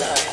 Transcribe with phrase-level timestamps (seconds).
[0.00, 0.29] side.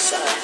[0.00, 0.40] Inside.